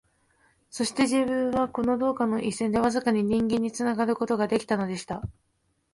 [0.71, 5.21] そうして自分は、この道化の一線でわずかに人間につながる事が出来たのでした